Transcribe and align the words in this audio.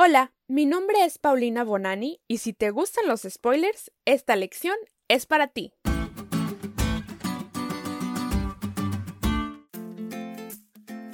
Hola, 0.00 0.32
mi 0.46 0.64
nombre 0.64 1.04
es 1.04 1.18
Paulina 1.18 1.64
Bonani 1.64 2.20
y 2.28 2.38
si 2.38 2.52
te 2.52 2.70
gustan 2.70 3.08
los 3.08 3.22
spoilers, 3.22 3.90
esta 4.04 4.36
lección 4.36 4.76
es 5.08 5.26
para 5.26 5.48
ti. 5.48 5.72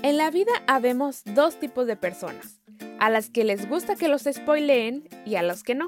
En 0.03 0.19
la 0.19 0.31
vida 0.31 0.53
habemos 0.67 1.23
dos 1.25 1.59
tipos 1.59 1.87
de 1.87 1.97
personas, 1.97 2.61
a 3.01 3.09
las 3.09 3.31
que 3.31 3.45
les 3.45 3.71
gusta 3.71 3.97
que 3.97 4.09
los 4.09 4.25
spoileen 4.31 5.09
y 5.25 5.37
a 5.37 5.43
los 5.43 5.63
que 5.63 5.75
no. 5.75 5.87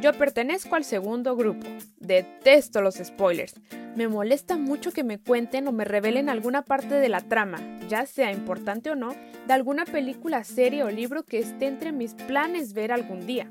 Yo 0.00 0.12
pertenezco 0.12 0.76
al 0.76 0.84
segundo 0.84 1.36
grupo. 1.36 1.66
Detesto 1.98 2.82
los 2.82 2.96
spoilers. 2.96 3.54
Me 3.96 4.08
molesta 4.08 4.58
mucho 4.58 4.92
que 4.92 5.04
me 5.04 5.18
cuenten 5.18 5.66
o 5.68 5.72
me 5.72 5.86
revelen 5.86 6.28
alguna 6.28 6.62
parte 6.62 6.96
de 6.96 7.08
la 7.08 7.22
trama, 7.22 7.58
ya 7.88 8.04
sea 8.04 8.30
importante 8.30 8.90
o 8.90 8.94
no, 8.94 9.14
de 9.46 9.54
alguna 9.54 9.86
película, 9.86 10.44
serie 10.44 10.84
o 10.84 10.90
libro 10.90 11.22
que 11.24 11.38
esté 11.38 11.66
entre 11.66 11.92
mis 11.92 12.12
planes 12.12 12.74
ver 12.74 12.92
algún 12.92 13.26
día. 13.26 13.50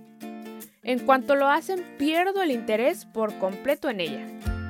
En 0.84 1.00
cuanto 1.00 1.36
lo 1.36 1.48
hacen, 1.48 1.84
pierdo 1.98 2.44
el 2.44 2.52
interés 2.52 3.06
por 3.06 3.34
completo 3.40 3.90
en 3.90 4.02
ella. 4.02 4.28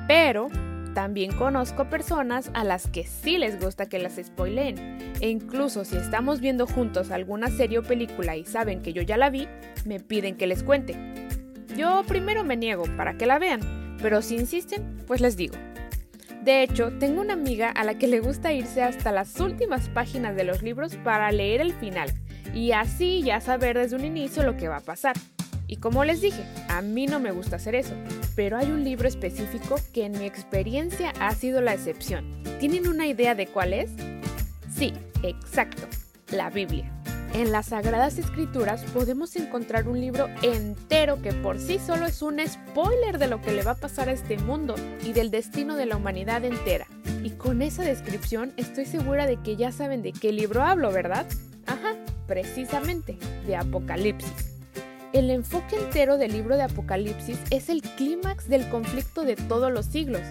Pero 0.08 0.48
también 0.94 1.30
conozco 1.30 1.90
personas 1.90 2.50
a 2.54 2.64
las 2.64 2.86
que 2.86 3.04
sí 3.04 3.36
les 3.36 3.60
gusta 3.60 3.86
que 3.86 3.98
las 3.98 4.14
spoileen. 4.16 5.12
E 5.20 5.28
incluso 5.28 5.84
si 5.84 5.98
estamos 5.98 6.40
viendo 6.40 6.66
juntos 6.66 7.10
alguna 7.10 7.48
serie 7.48 7.80
o 7.80 7.82
película 7.82 8.34
y 8.34 8.46
saben 8.46 8.80
que 8.80 8.94
yo 8.94 9.02
ya 9.02 9.18
la 9.18 9.28
vi, 9.28 9.46
me 9.84 10.00
piden 10.00 10.38
que 10.38 10.46
les 10.46 10.62
cuente. 10.62 10.94
Yo 11.76 12.02
primero 12.06 12.42
me 12.42 12.56
niego 12.56 12.84
para 12.96 13.18
que 13.18 13.26
la 13.26 13.38
vean, 13.38 13.98
pero 14.00 14.22
si 14.22 14.36
insisten, 14.36 14.96
pues 15.06 15.20
les 15.20 15.36
digo. 15.36 15.56
De 16.42 16.62
hecho, 16.62 16.90
tengo 16.98 17.20
una 17.20 17.34
amiga 17.34 17.70
a 17.70 17.84
la 17.84 17.98
que 17.98 18.06
le 18.06 18.20
gusta 18.20 18.52
irse 18.52 18.82
hasta 18.82 19.12
las 19.12 19.38
últimas 19.40 19.88
páginas 19.90 20.36
de 20.36 20.44
los 20.44 20.62
libros 20.62 20.96
para 20.96 21.30
leer 21.32 21.60
el 21.60 21.74
final, 21.74 22.14
y 22.54 22.72
así 22.72 23.22
ya 23.22 23.40
saber 23.40 23.76
desde 23.76 23.96
un 23.96 24.04
inicio 24.04 24.42
lo 24.42 24.56
que 24.56 24.68
va 24.68 24.78
a 24.78 24.84
pasar. 24.84 25.16
Y 25.66 25.76
como 25.76 26.04
les 26.04 26.20
dije, 26.20 26.44
a 26.68 26.80
mí 26.80 27.06
no 27.06 27.20
me 27.20 27.32
gusta 27.32 27.56
hacer 27.56 27.74
eso, 27.74 27.94
pero 28.36 28.56
hay 28.56 28.70
un 28.70 28.84
libro 28.84 29.08
específico 29.08 29.74
que 29.92 30.04
en 30.04 30.12
mi 30.12 30.24
experiencia 30.24 31.12
ha 31.20 31.34
sido 31.34 31.60
la 31.60 31.74
excepción. 31.74 32.24
¿Tienen 32.60 32.88
una 32.88 33.06
idea 33.06 33.34
de 33.34 33.48
cuál 33.48 33.72
es? 33.72 33.90
Sí, 34.74 34.92
exacto, 35.22 35.88
la 36.30 36.48
Biblia. 36.48 36.95
En 37.36 37.52
las 37.52 37.66
Sagradas 37.66 38.16
Escrituras 38.16 38.82
podemos 38.94 39.36
encontrar 39.36 39.88
un 39.88 40.00
libro 40.00 40.26
entero 40.40 41.20
que 41.20 41.34
por 41.34 41.58
sí 41.58 41.78
solo 41.78 42.06
es 42.06 42.22
un 42.22 42.40
spoiler 42.40 43.18
de 43.18 43.26
lo 43.26 43.42
que 43.42 43.52
le 43.52 43.62
va 43.62 43.72
a 43.72 43.76
pasar 43.76 44.08
a 44.08 44.12
este 44.12 44.38
mundo 44.38 44.74
y 45.04 45.12
del 45.12 45.30
destino 45.30 45.76
de 45.76 45.84
la 45.84 45.96
humanidad 45.96 46.46
entera. 46.46 46.86
Y 47.22 47.32
con 47.32 47.60
esa 47.60 47.82
descripción 47.82 48.54
estoy 48.56 48.86
segura 48.86 49.26
de 49.26 49.36
que 49.36 49.54
ya 49.54 49.70
saben 49.70 50.00
de 50.00 50.14
qué 50.14 50.32
libro 50.32 50.62
hablo, 50.62 50.90
¿verdad? 50.90 51.26
Ajá, 51.66 51.92
precisamente, 52.26 53.18
de 53.46 53.54
Apocalipsis. 53.54 54.32
El 55.12 55.28
enfoque 55.28 55.76
entero 55.76 56.16
del 56.16 56.32
libro 56.32 56.56
de 56.56 56.62
Apocalipsis 56.62 57.38
es 57.50 57.68
el 57.68 57.82
clímax 57.82 58.48
del 58.48 58.66
conflicto 58.70 59.24
de 59.24 59.36
todos 59.36 59.70
los 59.70 59.84
siglos, 59.84 60.22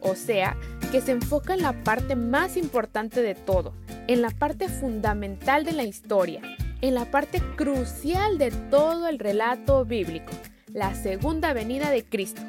o 0.00 0.16
sea, 0.16 0.56
que 0.90 1.00
se 1.00 1.12
enfoca 1.12 1.54
en 1.54 1.62
la 1.62 1.84
parte 1.84 2.16
más 2.16 2.56
importante 2.56 3.22
de 3.22 3.36
todo, 3.36 3.72
en 4.06 4.22
la 4.22 4.30
parte 4.30 4.68
fundamental 4.68 5.64
de 5.64 5.72
la 5.72 5.84
historia, 5.84 6.40
en 6.80 6.94
la 6.94 7.10
parte 7.10 7.40
crucial 7.56 8.38
de 8.38 8.50
todo 8.70 9.08
el 9.08 9.18
relato 9.18 9.84
bíblico, 9.84 10.32
la 10.72 10.94
segunda 10.94 11.52
venida 11.52 11.90
de 11.90 12.04
Cristo. 12.04 12.42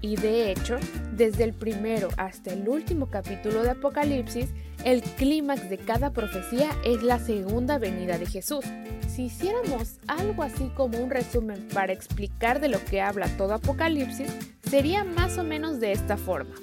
Y 0.00 0.16
de 0.16 0.50
hecho, 0.50 0.76
desde 1.16 1.44
el 1.44 1.54
primero 1.54 2.08
hasta 2.18 2.52
el 2.52 2.68
último 2.68 3.06
capítulo 3.06 3.62
de 3.62 3.70
Apocalipsis, 3.70 4.50
el 4.84 5.00
clímax 5.00 5.70
de 5.70 5.78
cada 5.78 6.10
profecía 6.10 6.70
es 6.84 7.02
la 7.02 7.18
segunda 7.18 7.78
venida 7.78 8.18
de 8.18 8.26
Jesús. 8.26 8.66
Si 9.08 9.24
hiciéramos 9.24 10.00
algo 10.06 10.42
así 10.42 10.70
como 10.74 10.98
un 10.98 11.08
resumen 11.08 11.68
para 11.72 11.94
explicar 11.94 12.60
de 12.60 12.68
lo 12.68 12.84
que 12.84 13.00
habla 13.00 13.34
todo 13.38 13.54
Apocalipsis, 13.54 14.30
sería 14.68 15.04
más 15.04 15.38
o 15.38 15.44
menos 15.44 15.80
de 15.80 15.92
esta 15.92 16.18
forma. 16.18 16.54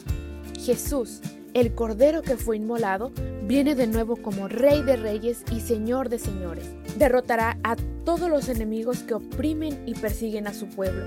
Jesús, 0.59 1.21
el 1.53 1.73
Cordero 1.75 2.21
que 2.21 2.37
fue 2.37 2.57
inmolado, 2.57 3.11
viene 3.43 3.75
de 3.75 3.87
nuevo 3.87 4.15
como 4.15 4.47
Rey 4.47 4.83
de 4.83 4.95
Reyes 4.95 5.43
y 5.51 5.59
Señor 5.59 6.09
de 6.09 6.19
Señores. 6.19 6.65
Derrotará 6.97 7.57
a 7.63 7.75
todos 8.05 8.29
los 8.29 8.47
enemigos 8.49 9.03
que 9.03 9.15
oprimen 9.15 9.83
y 9.85 9.95
persiguen 9.95 10.47
a 10.47 10.53
su 10.53 10.67
pueblo. 10.67 11.03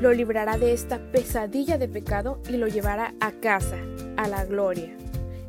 Lo 0.00 0.12
librará 0.12 0.58
de 0.58 0.72
esta 0.72 0.98
pesadilla 1.12 1.78
de 1.78 1.88
pecado 1.88 2.40
y 2.48 2.56
lo 2.56 2.68
llevará 2.68 3.14
a 3.20 3.32
casa, 3.32 3.78
a 4.16 4.28
la 4.28 4.44
gloria. 4.44 4.90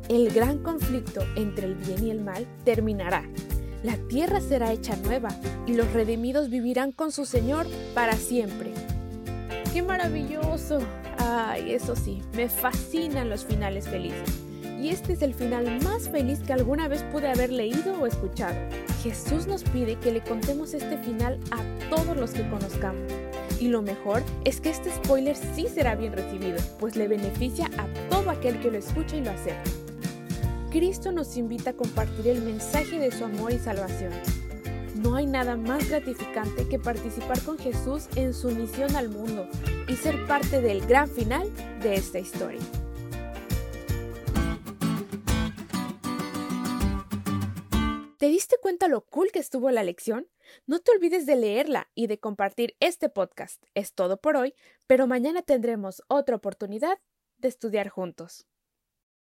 El 0.08 0.32
gran 0.32 0.58
conflicto 0.58 1.20
entre 1.34 1.66
el 1.66 1.74
bien 1.74 2.06
y 2.06 2.10
el 2.10 2.22
mal 2.22 2.46
terminará. 2.64 3.24
La 3.82 3.96
tierra 4.08 4.40
será 4.40 4.72
hecha 4.72 4.96
nueva 4.96 5.28
y 5.66 5.74
los 5.74 5.92
redimidos 5.92 6.48
vivirán 6.48 6.92
con 6.92 7.12
su 7.12 7.26
Señor 7.26 7.66
para 7.94 8.14
siempre. 8.14 8.72
¡Qué 9.72 9.82
maravilloso! 9.82 10.78
Ay, 11.28 11.72
eso 11.72 11.96
sí, 11.96 12.22
me 12.36 12.48
fascinan 12.48 13.28
los 13.28 13.44
finales 13.44 13.88
felices. 13.88 14.30
Y 14.80 14.90
este 14.90 15.14
es 15.14 15.22
el 15.22 15.34
final 15.34 15.82
más 15.82 16.08
feliz 16.08 16.38
que 16.38 16.52
alguna 16.52 16.86
vez 16.86 17.02
pude 17.10 17.28
haber 17.28 17.50
leído 17.50 18.00
o 18.00 18.06
escuchado. 18.06 18.54
Jesús 19.02 19.48
nos 19.48 19.64
pide 19.64 19.96
que 19.96 20.12
le 20.12 20.20
contemos 20.22 20.72
este 20.72 20.96
final 20.98 21.40
a 21.50 21.64
todos 21.90 22.16
los 22.16 22.30
que 22.30 22.48
conozcamos. 22.48 23.10
Y 23.58 23.68
lo 23.68 23.82
mejor 23.82 24.22
es 24.44 24.60
que 24.60 24.70
este 24.70 24.92
spoiler 24.92 25.34
sí 25.34 25.66
será 25.66 25.96
bien 25.96 26.12
recibido, 26.12 26.58
pues 26.78 26.94
le 26.94 27.08
beneficia 27.08 27.68
a 27.76 28.08
todo 28.08 28.30
aquel 28.30 28.60
que 28.60 28.70
lo 28.70 28.78
escucha 28.78 29.16
y 29.16 29.24
lo 29.24 29.32
acepta. 29.32 29.70
Cristo 30.70 31.10
nos 31.10 31.36
invita 31.36 31.70
a 31.70 31.76
compartir 31.76 32.28
el 32.28 32.42
mensaje 32.42 33.00
de 33.00 33.10
su 33.10 33.24
amor 33.24 33.52
y 33.52 33.58
salvación. 33.58 34.12
No 34.96 35.14
hay 35.14 35.26
nada 35.26 35.56
más 35.56 35.88
gratificante 35.90 36.68
que 36.68 36.78
participar 36.78 37.42
con 37.42 37.58
Jesús 37.58 38.08
en 38.16 38.32
su 38.32 38.50
misión 38.50 38.96
al 38.96 39.10
mundo 39.10 39.46
y 39.88 39.94
ser 39.94 40.26
parte 40.26 40.62
del 40.62 40.86
gran 40.86 41.08
final 41.08 41.50
de 41.80 41.96
esta 41.96 42.18
historia. 42.18 42.60
¿Te 48.18 48.28
diste 48.28 48.56
cuenta 48.62 48.88
lo 48.88 49.02
cool 49.02 49.30
que 49.30 49.38
estuvo 49.38 49.70
la 49.70 49.84
lección? 49.84 50.28
No 50.66 50.80
te 50.80 50.92
olvides 50.92 51.26
de 51.26 51.36
leerla 51.36 51.90
y 51.94 52.06
de 52.06 52.18
compartir 52.18 52.74
este 52.80 53.10
podcast. 53.10 53.62
Es 53.74 53.92
todo 53.92 54.16
por 54.16 54.36
hoy, 54.36 54.54
pero 54.86 55.06
mañana 55.06 55.42
tendremos 55.42 56.02
otra 56.08 56.36
oportunidad 56.36 56.98
de 57.36 57.48
estudiar 57.48 57.90
juntos. 57.90 58.46